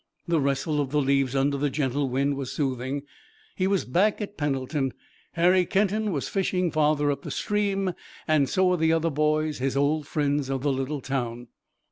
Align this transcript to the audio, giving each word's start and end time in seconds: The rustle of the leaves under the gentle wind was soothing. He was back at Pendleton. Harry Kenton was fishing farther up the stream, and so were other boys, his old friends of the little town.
The 0.27 0.41
rustle 0.41 0.81
of 0.81 0.89
the 0.89 0.99
leaves 0.99 1.35
under 1.35 1.59
the 1.59 1.69
gentle 1.69 2.09
wind 2.09 2.35
was 2.35 2.51
soothing. 2.51 3.03
He 3.55 3.67
was 3.67 3.85
back 3.85 4.19
at 4.19 4.35
Pendleton. 4.35 4.93
Harry 5.33 5.63
Kenton 5.63 6.11
was 6.11 6.27
fishing 6.27 6.71
farther 6.71 7.11
up 7.11 7.21
the 7.21 7.29
stream, 7.29 7.93
and 8.27 8.49
so 8.49 8.69
were 8.75 8.95
other 8.95 9.11
boys, 9.11 9.59
his 9.59 9.77
old 9.77 10.07
friends 10.07 10.49
of 10.49 10.63
the 10.63 10.73
little 10.73 11.01
town. 11.01 11.49